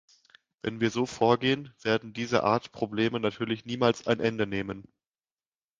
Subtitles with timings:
[0.63, 4.87] Wenn wir so vorgehen, werden diese Art Probleme natürlich niemals ein Ende nehmen.